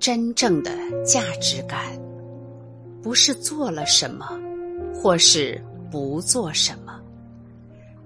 [0.00, 0.72] 真正的
[1.04, 1.78] 价值感，
[3.02, 4.26] 不是做了什么，
[4.94, 6.98] 或是不做什么，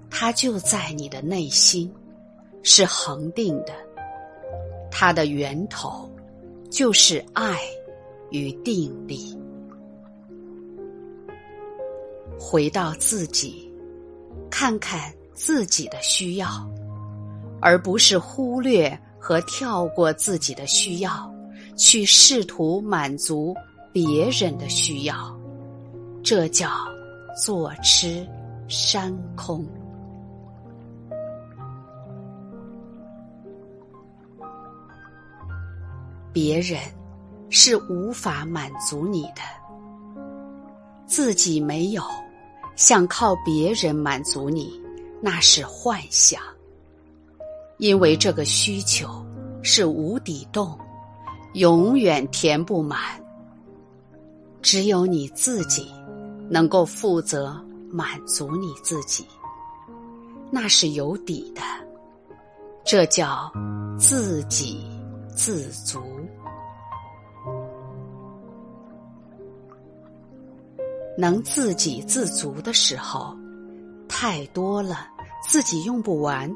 [0.09, 1.89] 它就在你的内心，
[2.63, 3.73] 是恒定的。
[4.91, 6.09] 它的源头
[6.69, 7.57] 就是爱
[8.29, 9.33] 与定力。
[12.37, 13.71] 回到自己，
[14.49, 16.47] 看看自己的需要，
[17.61, 21.33] 而不是忽略和跳过自己的需要，
[21.75, 23.55] 去试图满足
[23.91, 25.37] 别人的需要。
[26.23, 26.69] 这叫
[27.37, 28.27] 坐吃
[28.67, 29.65] 山空。
[36.33, 36.79] 别人
[37.49, 39.41] 是无法满足你的，
[41.05, 42.03] 自己没有。
[42.75, 44.69] 想靠别人满足你，
[45.21, 46.41] 那是幻想。
[47.77, 49.25] 因为这个需求
[49.61, 50.77] 是无底洞，
[51.55, 52.99] 永远填不满。
[54.61, 55.91] 只有你自己
[56.49, 57.55] 能够负责
[57.91, 59.25] 满足你自己，
[60.51, 61.61] 那是有底的。
[62.83, 63.51] 这叫
[63.97, 64.83] 自给
[65.35, 66.01] 自足。
[71.17, 73.33] 能自给自足的时候，
[74.09, 75.07] 太多了，
[75.47, 76.53] 自己用不完，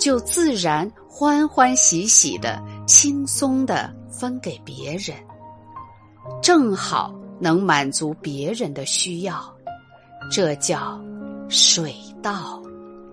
[0.00, 5.14] 就自然欢欢喜喜的、轻松的分给别人，
[6.42, 9.54] 正好能满足别人的需要，
[10.32, 10.98] 这叫
[11.50, 12.62] 水到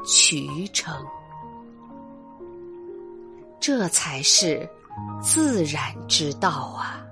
[0.08, 0.96] 渠成，
[3.60, 4.68] 这才是
[5.22, 7.05] 自然之道啊。